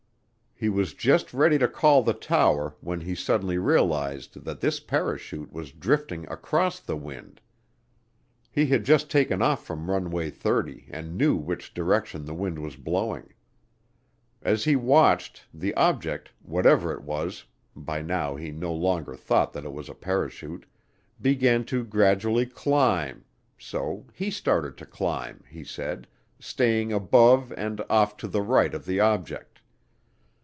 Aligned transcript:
He 0.63 0.69
was 0.69 0.93
just 0.93 1.33
ready 1.33 1.57
to 1.57 1.67
call 1.67 2.03
the 2.03 2.13
tower 2.13 2.75
when 2.81 3.01
he 3.01 3.15
suddenly 3.15 3.57
realized 3.57 4.43
that 4.45 4.61
this 4.61 4.79
"parachute" 4.79 5.51
was 5.51 5.71
drifting 5.71 6.27
across 6.29 6.79
the 6.79 6.95
wind. 6.95 7.41
He 8.51 8.67
had 8.67 8.83
just 8.83 9.09
taken 9.09 9.41
off 9.41 9.65
from 9.65 9.89
Runway 9.89 10.29
30 10.29 10.85
and 10.91 11.17
knew 11.17 11.35
which 11.35 11.73
direction 11.73 12.25
the 12.25 12.35
wind 12.35 12.59
was 12.59 12.75
blowing. 12.75 13.33
As 14.43 14.63
he 14.65 14.75
watched, 14.75 15.47
the 15.51 15.73
object, 15.73 16.29
whatever 16.43 16.93
it 16.93 17.01
was 17.01 17.45
(by 17.75 18.03
now 18.03 18.35
he 18.35 18.51
no 18.51 18.71
longer 18.71 19.15
thought 19.15 19.53
that 19.53 19.65
it 19.65 19.73
was 19.73 19.89
a 19.89 19.95
parachute), 19.95 20.67
began 21.19 21.65
to 21.65 21.83
gradually 21.83 22.45
climb, 22.45 23.25
so 23.57 24.05
he 24.13 24.29
started 24.29 24.77
to 24.77 24.85
climb, 24.85 25.43
he 25.49 25.63
said, 25.63 26.05
staying 26.39 26.93
above 26.93 27.51
and 27.57 27.81
off 27.89 28.15
to 28.17 28.27
the 28.27 28.43
right 28.43 28.75
of 28.75 28.85
the 28.85 28.99
object. 28.99 29.47